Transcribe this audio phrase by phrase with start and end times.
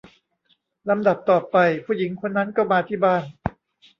[0.89, 3.23] ลำดับต่อไป ผู้หญิงคนนั้นก็มาที่บ้าน